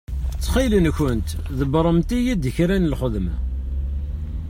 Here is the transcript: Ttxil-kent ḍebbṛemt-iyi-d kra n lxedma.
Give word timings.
Ttxil-kent 0.37 1.29
ḍebbṛemt-iyi-d 1.59 2.43
kra 2.55 2.77
n 2.77 2.89
lxedma. 2.93 3.35